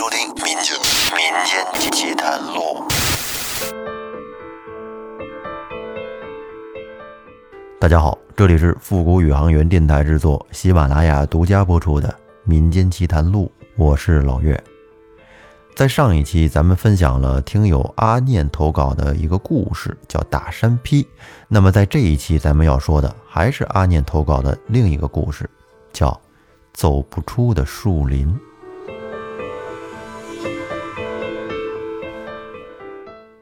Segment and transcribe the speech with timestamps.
[0.00, 0.74] 收听《民间
[1.14, 2.82] 民间奇谈录》。
[7.78, 12.08] 大家好，这里是复古宇航员电台制作，喜马拉雅独家播出的
[12.44, 14.58] 《民间奇谈录》，我是老岳。
[15.76, 21.02] 在上一期，咱们分享了听友阿念投稿的一个故事，叫《打山劈》。
[21.46, 25.46] 那么在这一期，咱们要说的还是阿念投稿的另一个故事，
[25.92, 26.08] 叫
[26.72, 28.26] 《走不出的树林》。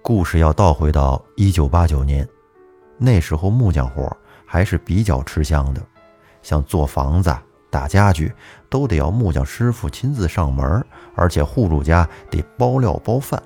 [0.08, 2.26] 故事要倒回到一九八九年，
[2.96, 4.10] 那时候木匠活
[4.46, 5.82] 还是比较吃香的，
[6.40, 7.30] 像做房子、
[7.68, 8.32] 打家具，
[8.70, 10.82] 都得要木匠师傅亲自上门，
[11.14, 13.42] 而且户主家得包料包饭。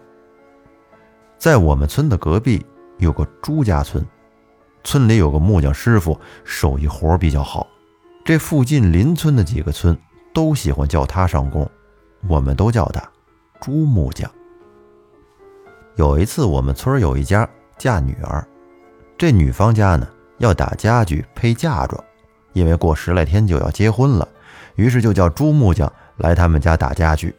[1.37, 2.65] 在我们村的隔壁
[2.99, 4.07] 有个朱家村，
[4.85, 7.67] 村里有个木匠师傅，手艺活比较好，
[8.25, 9.99] 这附近邻村的几个村
[10.33, 11.69] 都喜欢叫他上工，
[12.29, 13.03] 我们都叫他
[13.61, 14.31] 朱木匠。
[15.97, 18.47] 有一次，我们村有一家嫁女儿，
[19.19, 22.03] 这女方家呢要打家具配嫁妆，
[22.55, 24.27] 因为过十来天就要结婚了，
[24.77, 27.35] 于是就叫朱木匠来他们家打家具。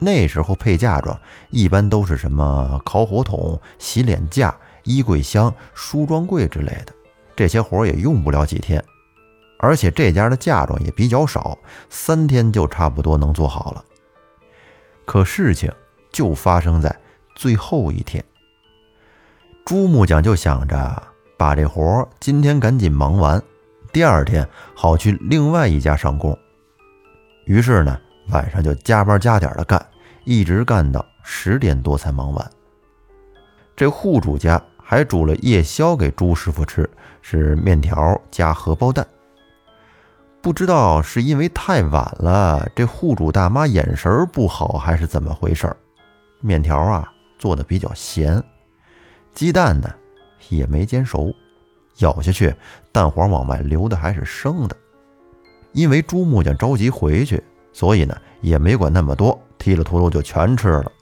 [0.00, 1.16] 那时候配嫁妆
[1.50, 6.92] 一般都是什么烤火筒、洗脸架、衣柜箱、梳妆柜之类的，
[7.36, 8.84] 这些活也用不了几天，
[9.60, 11.56] 而且这家的嫁妆也比较少，
[11.88, 13.84] 三天就差不多能做好了。
[15.04, 15.72] 可事情
[16.10, 16.94] 就发生在。
[17.40, 18.22] 最后一天，
[19.64, 21.02] 朱木匠就想着
[21.38, 23.42] 把这活今天赶紧忙完，
[23.94, 26.38] 第二天好去另外一家上工。
[27.46, 29.82] 于是呢，晚上就加班加点的干，
[30.24, 32.50] 一直干到十点多才忙完。
[33.74, 36.86] 这户主家还煮了夜宵给朱师傅吃，
[37.22, 39.06] 是面条加荷包蛋。
[40.42, 45.74] 不知道是因为太晚了，这户主大妈眼神不好，还是怎么回事
[46.42, 47.10] 面条啊。
[47.40, 48.40] 做的比较咸，
[49.32, 49.90] 鸡蛋呢
[50.50, 51.34] 也没煎熟，
[52.00, 52.54] 咬下去
[52.92, 54.76] 蛋黄往外流的还是生的。
[55.72, 57.42] 因为朱木匠着急回去，
[57.72, 60.92] 所以呢也没管那么多，剔了秃噜就全吃了，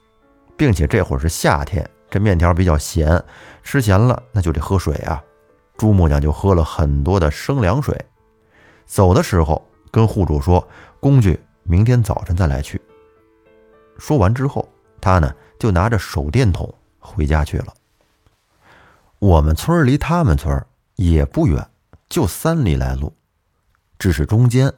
[0.55, 3.21] 并且这会儿是夏天，这面条比较咸，
[3.61, 5.21] 吃咸了那就得喝水啊。
[5.75, 7.93] 朱木匠就喝了很多的生凉水，
[8.85, 9.61] 走的时候
[9.91, 10.65] 跟户主说
[11.01, 12.79] ：“工具明天早晨再来取。”
[13.99, 14.65] 说完之后，
[15.01, 15.35] 他呢。
[15.59, 17.73] 就拿着手电筒回家去了。
[19.19, 20.65] 我们村离他们村
[20.95, 21.69] 也不远，
[22.07, 23.13] 就三里来路，
[23.99, 24.71] 只是中间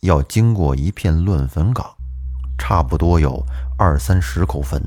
[0.00, 1.84] 要经过一片乱坟岗，
[2.58, 3.42] 差不多有
[3.78, 4.80] 二三十口坟。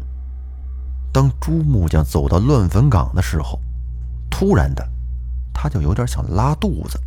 [1.12, 3.60] 当朱木匠走到乱坟岗的时候，
[4.30, 4.88] 突然的，
[5.52, 6.98] 他就有点想拉肚子。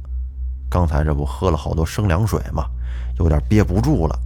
[0.69, 2.65] 刚才这不喝了好多生凉水吗？
[3.19, 4.19] 有点憋不住了。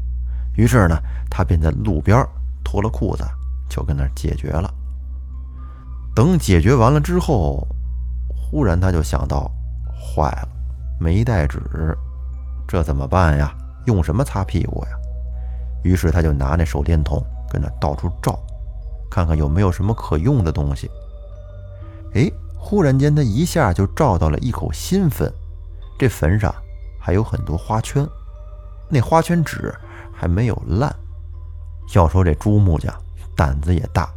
[0.57, 0.99] 于是呢，
[1.31, 2.27] 他便在路边
[2.65, 3.23] 脱了裤子。
[3.69, 4.73] 就跟那解决了。
[6.15, 7.67] 等解决完了之后，
[8.35, 9.51] 忽然他就想到，
[9.95, 10.49] 坏了，
[10.99, 11.61] 没带纸，
[12.67, 13.55] 这怎么办呀？
[13.87, 14.91] 用什么擦屁股呀？
[15.85, 18.39] 于是他就拿那手电筒跟那到处照，
[19.11, 20.91] 看看有没有什么可用的东西。
[22.15, 25.33] 哎，忽然间他一下就照到了一口新坟，
[25.99, 26.53] 这坟上
[26.99, 28.05] 还有很多花圈，
[28.89, 29.73] 那花圈纸
[30.13, 30.93] 还没有烂。
[31.95, 32.93] 要说这朱木匠。
[33.39, 34.11] 胆子也大，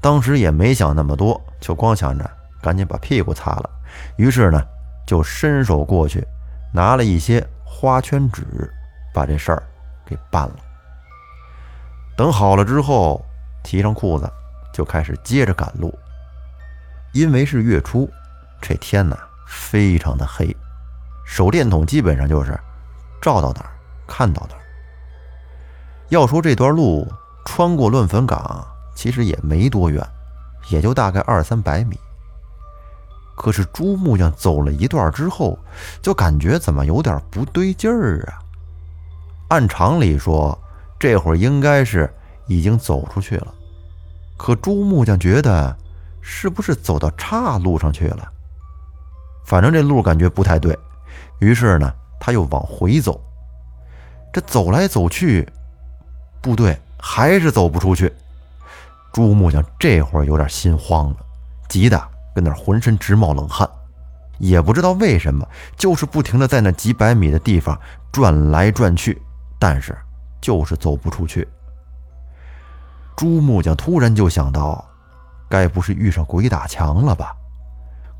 [0.00, 2.28] 当时也没想那么多，就光想着
[2.60, 3.70] 赶紧把屁股擦了。
[4.16, 4.60] 于是呢，
[5.06, 6.26] 就伸手过去，
[6.74, 8.44] 拿了一些花圈纸，
[9.14, 9.62] 把这事儿
[10.04, 10.56] 给办了。
[12.16, 13.24] 等好了之后，
[13.62, 14.28] 提上裤子，
[14.72, 15.96] 就开始接着赶路。
[17.12, 18.10] 因为是月初，
[18.60, 19.16] 这天呢
[19.46, 20.54] 非常的黑，
[21.24, 22.58] 手电筒基本上就是
[23.22, 23.70] 照到哪儿
[24.08, 24.60] 看到哪儿。
[26.08, 27.06] 要说这段路。
[27.46, 30.04] 穿过乱坟岗，其实也没多远，
[30.68, 31.98] 也就大概二三百米。
[33.36, 35.56] 可是朱木匠走了一段之后，
[36.02, 38.42] 就感觉怎么有点不对劲儿啊？
[39.48, 40.58] 按常理说，
[40.98, 42.12] 这会儿应该是
[42.48, 43.54] 已经走出去了，
[44.36, 45.74] 可朱木匠觉得
[46.20, 48.28] 是不是走到岔路上去了？
[49.44, 50.76] 反正这路感觉不太对，
[51.38, 53.20] 于是呢，他又往回走。
[54.32, 55.48] 这走来走去，
[56.42, 56.76] 不对。
[57.08, 58.12] 还是走不出去，
[59.12, 61.16] 朱木匠这会儿有点心慌了，
[61.68, 61.96] 急得
[62.34, 63.66] 跟那浑身直冒冷汗，
[64.38, 67.78] 也不知道为什么，就是不停的在那几百米的地方
[68.10, 69.22] 转来转去，
[69.56, 69.96] 但是
[70.40, 71.46] 就是走不出去。
[73.16, 74.84] 朱木匠突然就想到，
[75.48, 77.32] 该不是遇上鬼打墙了吧？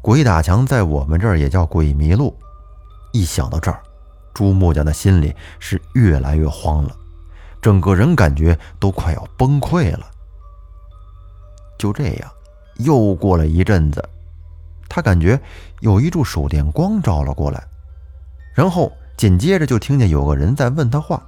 [0.01, 2.35] 鬼打墙在我们这儿也叫鬼迷路。
[3.13, 3.83] 一想到这儿，
[4.33, 6.97] 朱木匠的心里是越来越慌了。
[7.67, 10.07] 整个人感觉都快要崩溃了。
[11.77, 12.31] 就这样，
[12.77, 14.09] 又过了一阵子，
[14.89, 15.37] 他感觉
[15.81, 17.61] 有一柱手电光照了过来，
[18.55, 21.21] 然后紧接着就听见有个人在问他话，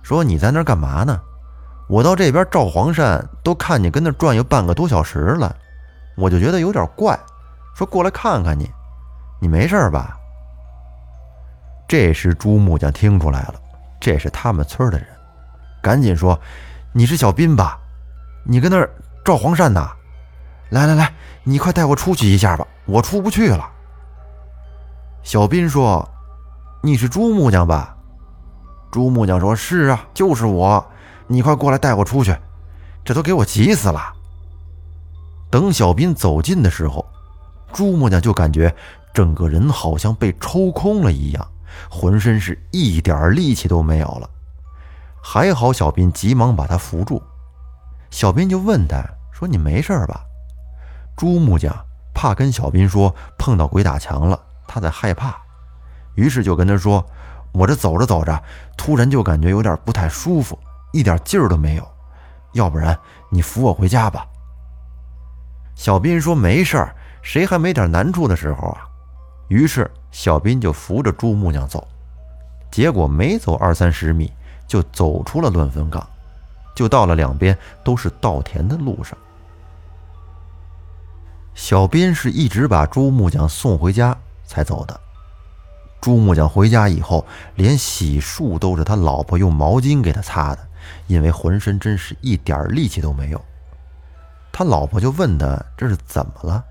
[0.00, 1.20] 说：“你在那儿干嘛呢？
[1.88, 5.56] 我到这边照黄鳝，都看你跟那转悠半个多小时了，
[6.16, 7.18] 我就觉得有点怪，
[7.74, 8.70] 说过来看看你，
[9.40, 10.16] 你没事吧？”
[11.88, 13.54] 这时朱木匠听出来了，
[14.00, 15.04] 这是他们村的人，
[15.82, 16.38] 赶紧说
[16.92, 17.78] ：“你是小斌吧？
[18.44, 18.90] 你跟那儿
[19.24, 19.88] 照黄鳝呢？
[20.70, 21.12] 来来来，
[21.44, 23.68] 你快带我出去一下吧，我出不去了。”
[25.22, 26.08] 小斌说
[26.82, 27.96] ：“你是朱木匠吧？”
[28.90, 30.84] 朱木匠说：“是啊，就是我。
[31.26, 32.36] 你快过来带我出去，
[33.04, 34.12] 这都给我急死了。”
[35.50, 37.04] 等小斌走近的时候，
[37.72, 38.74] 朱木匠就感觉
[39.12, 41.46] 整个人好像被抽空了一样。
[41.88, 44.28] 浑身是一点力气都没有了，
[45.22, 47.22] 还好小斌急忙把他扶住。
[48.10, 49.02] 小斌就问他
[49.32, 50.22] 说：“你没事吧？”
[51.16, 51.74] 朱木匠
[52.14, 55.36] 怕跟小斌说碰到鬼打墙了，他在害怕，
[56.14, 57.04] 于是就跟他说
[57.52, 58.42] ：“我这走着走着，
[58.76, 60.58] 突然就感觉有点不太舒服，
[60.92, 61.86] 一点劲儿都没有，
[62.52, 62.98] 要不然
[63.30, 64.26] 你扶我回家吧。”
[65.76, 68.86] 小斌说：“没事儿，谁还没点难处的时候啊？”
[69.48, 71.86] 于是小斌就扶着朱木匠走，
[72.70, 74.32] 结果没走二三十米，
[74.70, 76.08] 就走出了乱坟岗，
[76.76, 79.18] 就到了两边都是稻田的路上。
[81.56, 85.00] 小斌是一直把朱木匠送回家才走的。
[86.00, 87.26] 朱木匠回家以后，
[87.56, 90.60] 连洗漱都是他老婆用毛巾给他擦的，
[91.08, 93.44] 因为浑身真是一点力气都没有。
[94.52, 96.64] 他老婆就问他这是怎么了。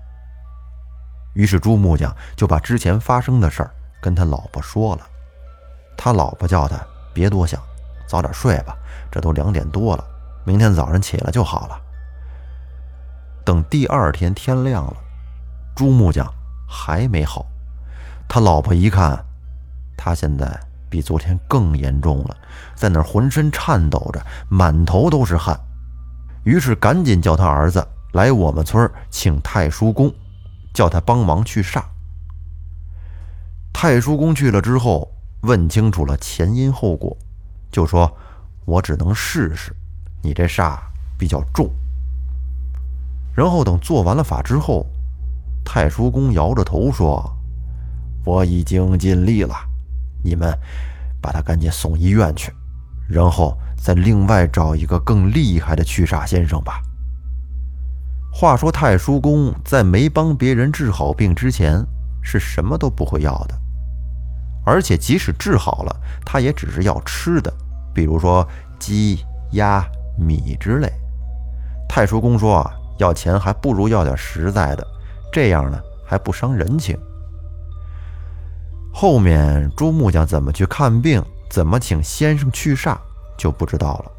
[1.34, 3.70] 于是朱木匠就把之前发生的事儿
[4.00, 5.06] 跟他老婆说了，
[5.98, 6.80] 他老婆叫他
[7.12, 7.62] 别多想，
[8.10, 8.76] 早点睡吧，
[9.08, 10.04] 这都两点多了，
[10.44, 11.80] 明天早上起来就好了。
[13.44, 14.96] 等第二天天亮了，
[15.76, 16.26] 朱木匠
[16.68, 17.46] 还没好，
[18.28, 19.24] 他老婆一看，
[19.96, 20.58] 他现在
[20.90, 22.36] 比昨天更严重了，
[22.74, 25.56] 在那浑身颤抖着，满头都是汗，
[26.42, 30.12] 于是赶紧叫他儿子来我们村请太叔公。
[30.72, 31.82] 叫他帮忙去煞。
[33.72, 37.16] 太叔公去了之后，问清楚了前因后果，
[37.70, 38.10] 就说
[38.66, 39.74] ：“我只能试试，
[40.22, 40.78] 你这煞
[41.18, 41.70] 比较重。”
[43.34, 44.86] 然后等做完了法之后，
[45.64, 47.36] 太叔公摇着头说
[48.24, 49.54] ：“我已经尽力了，
[50.22, 50.52] 你们
[51.20, 52.52] 把他赶紧送医院去，
[53.08, 56.82] 然后再另外找一个更厉害的驱煞先生吧。”
[58.32, 61.84] 话说太叔公在没帮别人治好病之前，
[62.22, 63.60] 是什么都不会要的，
[64.70, 67.52] 而且即使治好了，他也只是要吃的，
[67.92, 68.46] 比如说
[68.78, 69.18] 鸡、
[69.54, 69.84] 鸭、
[70.16, 70.88] 米之类。
[71.88, 72.70] 太叔公说啊，
[73.00, 74.86] 要钱还不如要点实在的，
[75.32, 76.96] 这样呢还不伤人情。
[78.94, 81.20] 后面朱木匠怎么去看病，
[81.50, 82.96] 怎么请先生去煞，
[83.36, 84.12] 就不知道了。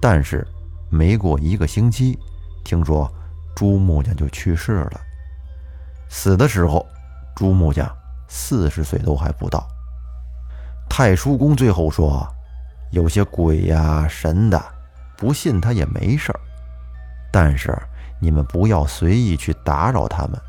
[0.00, 0.46] 但是
[0.90, 2.18] 没过一个星期。
[2.64, 3.12] 听说
[3.54, 5.00] 朱木匠就去世了，
[6.08, 6.86] 死的时候，
[7.36, 7.86] 朱木匠
[8.28, 9.66] 四十岁都还不到。
[10.88, 12.26] 太叔公最后说
[12.92, 14.62] ：“有些鬼呀神的，
[15.16, 16.40] 不信他也没事儿，
[17.32, 17.76] 但是
[18.20, 20.40] 你们不要随意去打扰他们，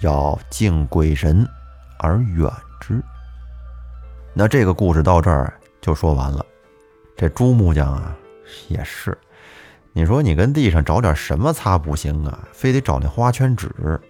[0.00, 1.46] 要敬鬼神
[1.98, 2.50] 而远
[2.80, 3.02] 之。”
[4.32, 6.44] 那这个故事到这儿就说完了。
[7.16, 8.16] 这朱木匠啊，
[8.68, 9.16] 也是。
[9.92, 12.38] 你说你跟地上找点什么擦不行啊？
[12.52, 14.00] 非得找那花圈纸，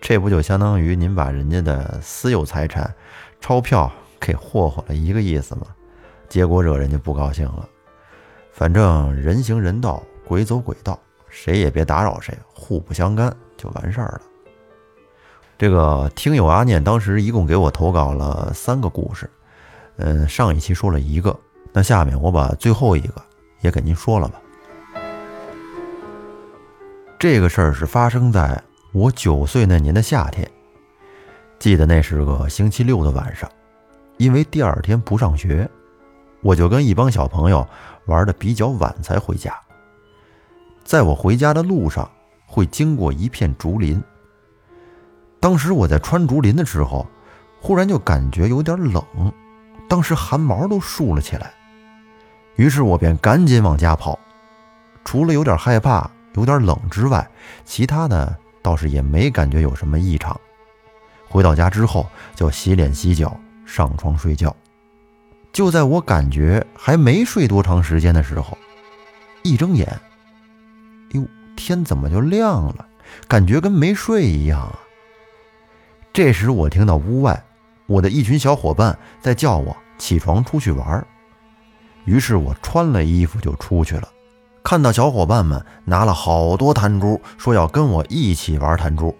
[0.00, 2.94] 这不就相当于您把人家的私有财产、
[3.40, 5.66] 钞票给霍霍了一个意思吗？
[6.28, 7.68] 结果惹人家不高兴了。
[8.52, 10.98] 反正人行人道，鬼走鬼道，
[11.28, 14.22] 谁也别打扰谁，互不相干就完事儿了。
[15.58, 19.28] 这个听友阿念当时一共给我投稿了三个故事，
[19.96, 21.36] 嗯，上一期说了一个，
[21.72, 23.14] 那下面我把最后一个
[23.60, 24.40] 也给您说了吧。
[27.18, 28.62] 这个事儿是发生在
[28.96, 30.50] 我九岁那年的夏天，
[31.58, 33.46] 记得那是个星期六的晚上，
[34.16, 35.68] 因为第二天不上学，
[36.40, 37.68] 我就跟一帮小朋友
[38.06, 39.54] 玩的比较晚才回家。
[40.82, 42.10] 在我回家的路上，
[42.46, 44.02] 会经过一片竹林。
[45.40, 47.06] 当时我在穿竹林的时候，
[47.60, 49.04] 忽然就感觉有点冷，
[49.90, 51.52] 当时汗毛都竖了起来，
[52.54, 54.18] 于是我便赶紧往家跑，
[55.04, 56.10] 除了有点害怕。
[56.34, 57.26] 有点冷之外，
[57.64, 60.36] 其他的倒是也没感觉有什么异常。
[61.28, 62.04] 回到家之后，
[62.34, 64.54] 就洗脸洗脚，上床睡觉。
[65.52, 68.58] 就在我感觉还没睡多长时间的时候，
[69.44, 69.86] 一睁眼，
[71.10, 72.84] 哟，天怎么就亮了？
[73.28, 74.80] 感觉跟没睡一样啊！
[76.12, 77.40] 这时我听到屋外
[77.86, 81.06] 我的一群小伙伴在叫我起床出去玩，
[82.04, 84.08] 于是我穿了衣服就出去了。
[84.66, 89.16] 看到小伙伴们拿了好多弹珠，说要跟我一起玩弹珠，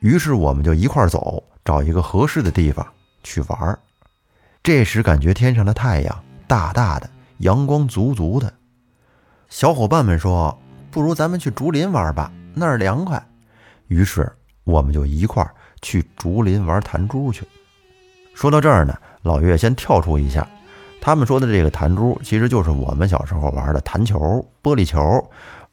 [0.00, 2.84] 于是我们就一块走，找一个合适的地方
[3.22, 3.78] 去玩。
[4.64, 8.52] 这时感觉天上的太阳大大的，阳光足足的。
[9.48, 10.58] 小伙伴们说
[10.90, 13.24] ：“不如咱们去竹林玩吧，那儿凉快。”
[13.86, 14.28] 于是
[14.64, 15.48] 我们就一块
[15.82, 17.46] 去竹林玩弹珠去。
[18.34, 20.44] 说到这儿呢，老岳先跳出一下。
[21.04, 24.18] 他们说的这个弹珠，其实就是我们小时候玩的弹球、
[24.62, 24.98] 玻璃球。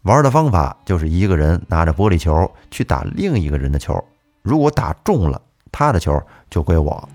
[0.02, 3.98] 玩的方法就是一个人拿着玻璃球去打另一个人的球，
[4.42, 7.08] 如果打中了他的球，就归我。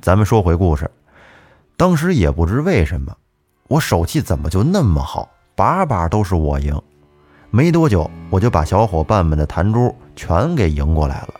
[0.00, 0.90] 咱们说回故事，
[1.76, 3.14] 当时也不知为什么，
[3.68, 6.80] 我手气怎么就那么好，把把都是我赢。
[7.50, 11.34] 没多久，我就把小伙伴们的弹珠全给赢过来了。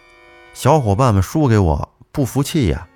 [0.53, 2.87] 小伙伴们输给我不服气呀，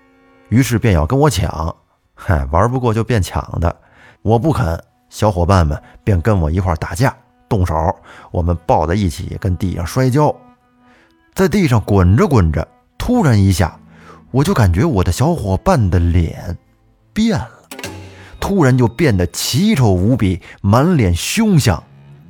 [0.50, 1.74] 于是便要跟我抢。
[2.14, 3.74] 嗨，玩不过就变抢的，
[4.22, 4.80] 我不肯，
[5.10, 7.14] 小伙伴们便跟我一块打架，
[7.48, 7.74] 动手，
[8.30, 10.34] 我们抱在一起，跟地上摔跤，
[11.34, 12.66] 在地上滚着滚着，
[12.96, 13.78] 突然一下，
[14.30, 16.56] 我就感觉我的小伙伴的脸
[17.12, 17.50] 变了，
[18.40, 21.82] 突然就变得奇丑无比，满脸凶相，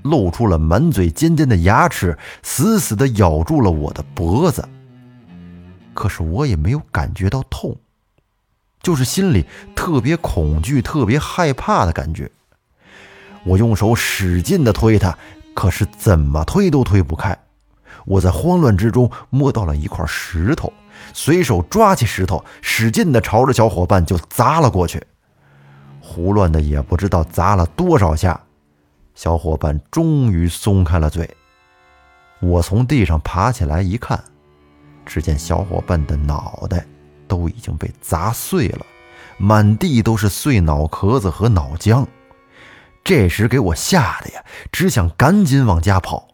[0.03, 4.67] 露出了满嘴尖尖的牙齿，死死地咬住了我的脖子。
[5.93, 7.77] 可是我也没有感觉到痛。
[8.85, 12.31] 就是心里特别恐惧、特别害怕的感觉。
[13.43, 15.19] 我用手使劲地推他，
[15.55, 17.37] 可是怎么推都推不开。
[18.05, 20.73] 我在慌乱之中摸到了一块石头，
[21.15, 25.03] 随手抓起石头，使劲地朝着小伙伴就砸了过去。
[26.01, 28.39] 胡乱的也不知道砸了多少下，
[29.15, 31.29] 小伙伴终于松开了嘴。
[32.41, 34.23] 我从地上爬起来一看，
[35.07, 36.85] 只见小伙伴的脑袋。
[37.27, 38.87] 都已经被砸碎了，
[39.39, 42.07] 满地都是碎脑壳子和脑浆。
[43.03, 46.29] 这时给我吓得呀，只想赶紧往家跑。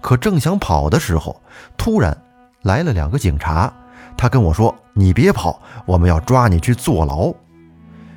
[0.00, 1.42] 可正想跑的时候，
[1.76, 2.16] 突然
[2.62, 3.72] 来了两个警察。
[4.16, 7.32] 他跟我说：“你别跑，我们要抓你去坐牢。”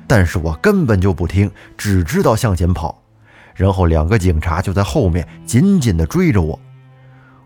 [0.08, 3.00] 但是我根本就不听，只知道向前跑。
[3.54, 6.58] 然后两个警察就在后面紧紧地追着我。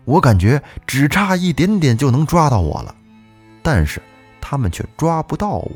[0.05, 2.95] 我感觉只差一点点就能抓到我了。
[3.69, 4.01] 但是
[4.39, 5.71] 他们却抓不到我，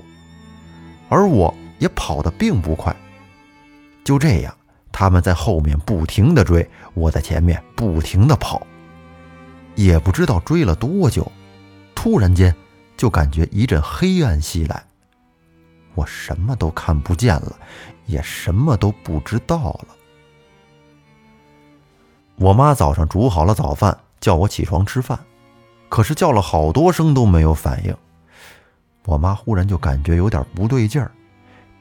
[1.09, 2.95] 而我也跑得并不快。
[4.01, 4.55] 就这样，
[4.93, 8.65] 他们在后面不停地追，我在前面不停地跑。
[9.75, 11.29] 也不知道追了多久，
[11.93, 12.55] 突然间
[12.95, 14.81] 就感觉一阵黑暗袭来，
[15.93, 17.59] 我什么都看不见了，
[18.05, 19.87] 也什么都不知道了。
[22.37, 25.19] 我妈早上煮好了早饭，叫我起床吃饭。
[25.91, 27.93] 可是叫了好多声都没有反应，
[29.03, 31.11] 我妈忽然就感觉有点不对劲儿，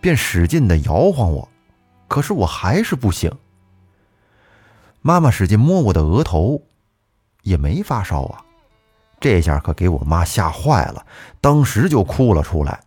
[0.00, 1.48] 便使劲的摇晃我，
[2.08, 3.30] 可是我还是不醒。
[5.00, 6.60] 妈妈使劲摸我的额头，
[7.42, 8.42] 也没发烧啊，
[9.20, 11.06] 这下可给我妈吓坏了，
[11.40, 12.80] 当时就哭了出来。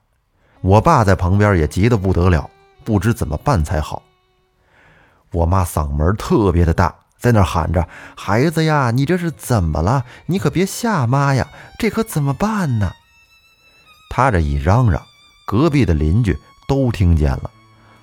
[0.60, 2.50] 我爸在旁边也急得不得了，
[2.84, 4.04] 不知怎么办才好。
[5.32, 6.94] 我妈嗓门特别的大。
[7.24, 7.88] 在那喊着
[8.18, 10.04] ：“孩子呀，你这是怎么了？
[10.26, 11.48] 你可别吓妈呀！
[11.80, 12.92] 这可怎么办呢？”
[14.12, 15.02] 他这一嚷嚷，
[15.46, 16.38] 隔壁的邻居
[16.68, 17.50] 都听见了，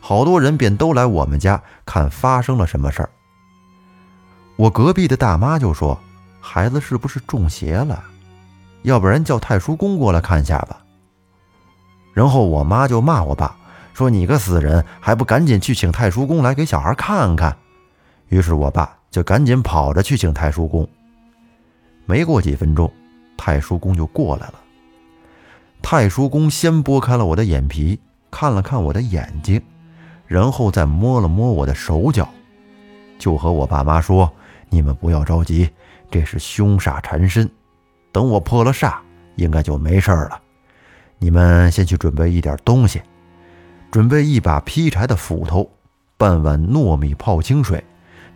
[0.01, 3.11] 好多人便都来我们家看发生了什么事儿。
[4.57, 6.01] 我隔壁的大妈就说
[6.41, 8.03] ：“孩子是不是中邪了？
[8.85, 10.81] 要不然叫太叔公过来看下吧。”
[12.15, 13.55] 然后我妈就骂我爸
[13.93, 17.55] 说：“你个死人，还不赶紧去请太叔公来给小孩看看？”
[18.29, 18.97] 于是我爸。
[19.11, 20.89] 就赶紧跑着去请太叔公。
[22.07, 22.91] 没过几分钟，
[23.37, 24.55] 太叔公就过来了。
[25.83, 27.99] 太叔公先拨开了我的眼皮，
[28.31, 29.61] 看了看我的眼睛，
[30.27, 32.29] 然后再摸了摸我的手脚，
[33.19, 34.31] 就和我爸妈说
[34.69, 35.69] ：“你们不要着急，
[36.11, 37.51] 这是凶煞缠身，
[38.13, 38.97] 等我破了煞，
[39.37, 40.41] 应该就没事了。
[41.19, 43.01] 你们先去准备一点东西，
[43.91, 45.71] 准备一把劈柴的斧头，
[46.17, 47.83] 半碗糯米泡清水。”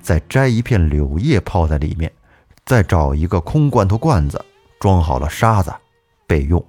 [0.04, 2.12] 再摘一片柳叶泡在里面，
[2.66, 4.44] 再找一个空罐头罐子
[4.78, 5.72] 装好了沙子
[6.26, 6.62] 备用。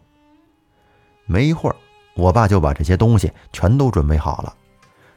[1.25, 1.75] 没一会儿，
[2.15, 4.55] 我爸就把这些东西全都准备好了。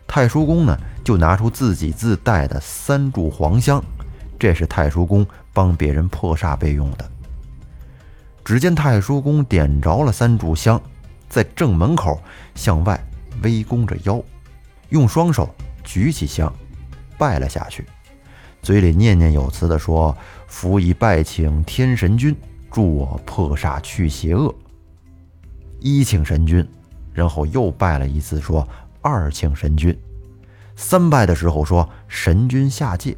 [0.09, 3.81] 太叔公呢，就拿出自己自带的三炷黄香，
[4.37, 7.09] 这是太叔公帮别人破煞备用的。
[8.45, 10.81] 只见太叔公点着了三炷香，
[11.29, 12.21] 在正门口
[12.57, 13.01] 向外
[13.45, 14.21] 微弓着腰，
[14.89, 15.49] 用双手
[15.85, 16.53] 举起香，
[17.17, 17.87] 拜了下去，
[18.63, 22.37] 嘴里念念有词地说：“福以拜请天神君，
[22.71, 24.55] 助我破煞去邪恶。”
[25.81, 26.67] 一请神君，
[27.13, 28.67] 然后又拜了一次，说
[29.01, 29.97] ：“二请神君。”
[30.77, 33.17] 三拜的时候说：“神君下界。”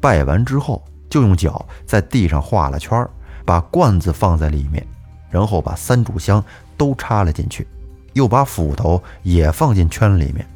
[0.00, 3.10] 拜完之后，就用脚在地上画了圈儿，
[3.44, 4.86] 把罐子放在里面，
[5.30, 6.42] 然后把三炷香
[6.76, 7.66] 都插了进去，
[8.12, 10.46] 又把斧头也放进圈里面，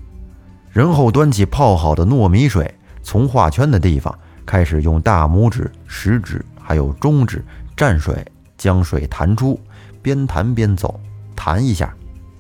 [0.71, 4.17] 然后端起泡好的糯米水，从画圈的地方
[4.47, 7.45] 开始用大拇指、食指还有中指
[7.77, 8.25] 蘸水，
[8.57, 9.59] 将水弹出，
[10.01, 10.99] 边弹边走，
[11.35, 11.95] 弹一下，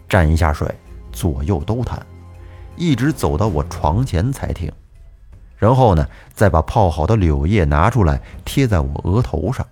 [0.09, 0.73] 蘸一下水，
[1.12, 2.04] 左右都弹，
[2.76, 4.71] 一直走到我床前才停。
[5.59, 9.66] 然后呢，再把泡好的柳叶拿出来贴在我额头上。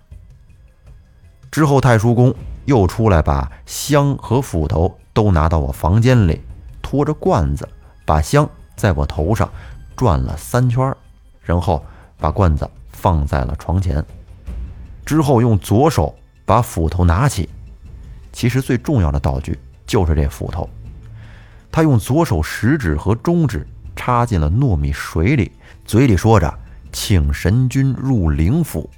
[1.51, 2.33] 之后，太叔公
[2.63, 6.41] 又出来，把香和斧头都拿到我房间里，
[6.81, 7.67] 拖着罐子，
[8.05, 9.51] 把香在我头上
[9.95, 10.95] 转了三圈，
[11.41, 11.83] 然后
[12.17, 14.03] 把罐子放在了床前。
[15.05, 17.49] 之后，用左手把斧头拿起。
[18.31, 20.69] 其实最重要的道具就是这斧头。
[21.71, 25.51] 他用左手食指和中指插进了糯米水里。
[25.85, 26.53] 嘴里说着
[26.93, 28.89] “请神君入灵府”，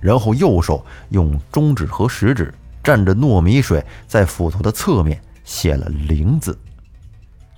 [0.00, 6.58] 然后右手用中指和食指蘸着糯米水，在斧头的侧面写了“灵”字。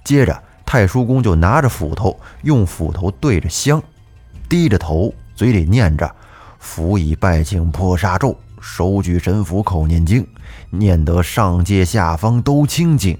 [0.04, 3.80] 接着，太叔公就拿着斧头，用斧头对着香，
[4.48, 6.12] 低着头，嘴里念着
[6.58, 10.26] “辅以拜请破杀咒，手举神符口念经，
[10.70, 13.16] 念得上界下方都清净，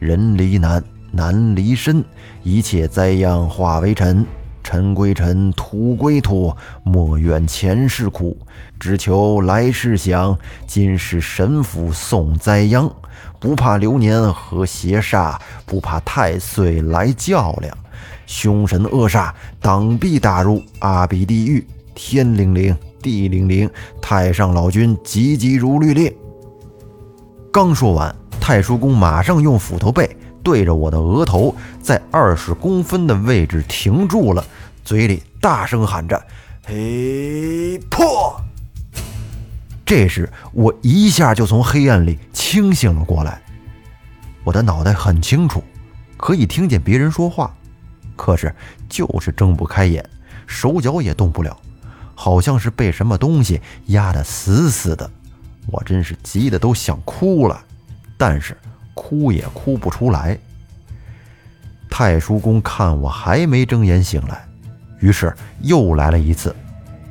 [0.00, 2.04] 人离难，难离身，
[2.42, 4.26] 一切灾殃化为尘。”
[4.62, 8.36] 尘归尘，土归土，莫怨前世苦，
[8.78, 10.36] 只求来世享。
[10.66, 12.90] 今世神府送灾殃，
[13.40, 17.76] 不怕流年和邪煞，不怕太岁来较量。
[18.26, 23.68] 凶神恶煞挡必打入阿鼻地狱，天灵灵，地灵灵，
[24.02, 26.14] 太上老君急急如律令。
[27.50, 30.14] 刚说完，太叔公马上用斧头背。
[30.48, 34.42] 对着我的额头，在二十公分的位置停住了，
[34.82, 36.18] 嘴里大声喊着
[36.64, 38.40] ：“嘿，破！”
[39.84, 43.42] 这时我一下就从黑暗里清醒了过来。
[44.42, 45.62] 我的脑袋很清楚，
[46.16, 47.54] 可以听见别人说话，
[48.16, 48.50] 可是
[48.88, 50.02] 就是睁不开眼，
[50.46, 51.54] 手脚也动不了，
[52.14, 55.10] 好像是被什么东西压得死死的。
[55.66, 57.62] 我真是急得都想哭了，
[58.16, 58.56] 但是。
[58.98, 60.36] 哭也哭不出来。
[61.88, 64.44] 太叔公看我还没睁眼醒来，
[64.98, 66.54] 于是又来了一次。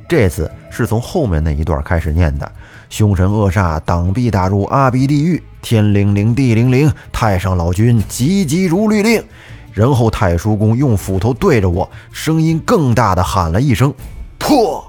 [0.06, 2.52] 这次是从后面那一段开始念的
[2.90, 9.24] ：“凶神恶煞挡必打入阿鼻地狱，天灵灵地灵灵，太上老君急急如律令。”
[9.72, 13.92] 然后太叔公用斧头对着我，声音更大的喊了一声
[14.38, 14.84] ：“破！”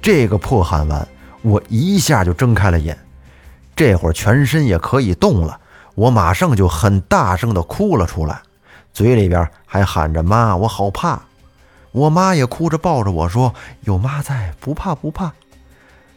[0.00, 1.06] 这个破喊完，
[1.42, 2.96] 我一下就睁开了眼。
[3.78, 5.60] 这会儿全身也可以动了，
[5.94, 8.42] 我马上就很大声的哭了出来，
[8.92, 11.22] 嘴里边还喊着“妈，我好怕”。
[11.92, 13.54] 我妈也哭着抱着我说
[13.86, 15.32] ：“有妈在，不怕不怕。”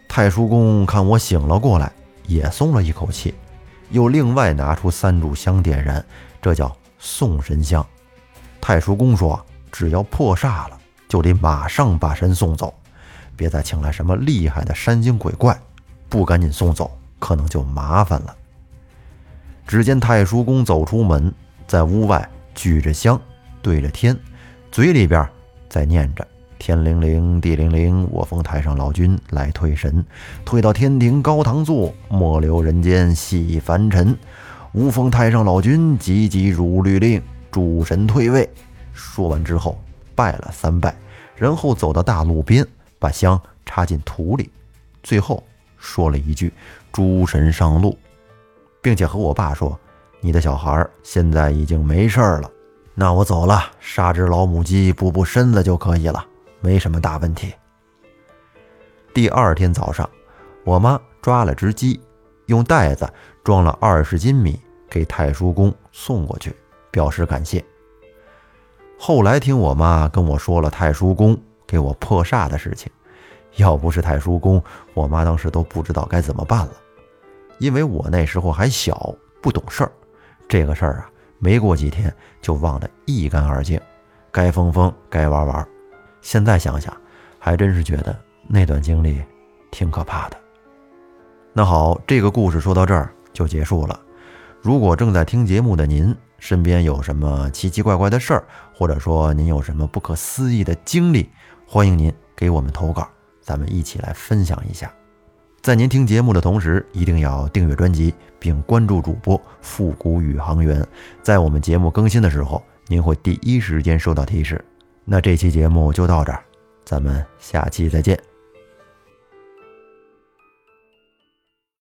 [0.10, 1.91] 太叔公看我醒了过来，
[2.26, 3.36] 也松了一口气，
[3.91, 6.04] 又另外拿出三炷香点燃，
[6.41, 7.86] 这叫送神香。
[8.60, 9.39] 太叔公说
[9.71, 12.74] ：“只要破煞了，就得马上把神送走，
[13.36, 15.56] 别再请来什么厉害的山精鬼怪，
[16.10, 16.89] 不赶紧送走。”
[17.22, 18.36] 可能就麻烦了。
[19.68, 21.32] 只见太叔公走出门，
[21.68, 23.22] 在屋外举着香，
[23.62, 24.18] 对着天，
[24.72, 25.26] 嘴里边
[25.70, 26.28] 在念着
[26.60, 30.04] “天灵灵，地灵灵，我奉太上老君来退神，
[30.44, 34.18] 退到天庭高堂坐，莫留人间戏凡尘。
[34.74, 38.50] 吾奉太上老君急急如律令，诸神退位。”
[38.92, 39.82] 说完之后，
[40.16, 40.94] 拜了三拜，
[41.36, 42.68] 然后走到大路边，
[43.00, 44.50] 把香插进土里，
[45.02, 45.42] 最后
[45.82, 46.54] 说了一句。
[46.94, 47.98] 诸神上路，
[48.82, 49.80] 并且和我爸说
[50.20, 52.52] ：“你的小孩现在已经没事了，
[52.94, 56.26] 那我走了，杀只老母鸡补补身子就可以了，
[56.60, 57.54] 没什么大问题。”
[59.13, 60.10] 第二天早上，
[60.65, 62.02] 我妈抓了只鸡，
[62.48, 63.10] 用袋子
[63.41, 66.54] 装了二十斤米给太叔公送过去，
[66.91, 67.63] 表示感谢。
[69.00, 72.91] 后来听我妈跟我说了太叔公给我破煞的事情。
[73.58, 74.62] 要不是太叔公，
[74.94, 76.74] 我妈当时都不知道该怎么办了，
[77.60, 79.92] 因为我那时候还小，不懂事儿，
[80.48, 81.10] 这个事儿啊，
[81.40, 83.80] 没过几天就忘得一干二净，
[84.32, 85.68] 该疯疯，该玩玩。
[86.22, 86.96] 现在想想，
[87.40, 88.16] 还真是觉得
[88.48, 89.22] 那段经历
[89.72, 90.38] 挺可怕的。
[91.54, 94.00] 那好，这个故事说到这儿，就结束了。
[94.62, 101.30] 如果正在听节目的您身边有什么奇奇怪怪的事儿，或者说您有什么不可思议的经历，
[101.68, 103.10] 欢迎您给我们投稿，
[103.41, 104.91] 咱们一起来分享一下。
[105.62, 110.86] 在您听节目的同时，一定要订阅专辑并关注主播复古宇航员，
[111.21, 114.63] 在我们节目更新的时候，您会第一时间收到提示。
[115.06, 116.43] 那这期节目就到这儿，
[116.84, 118.31] 咱们下期再见。